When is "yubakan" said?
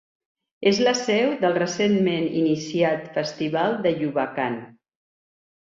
4.03-4.61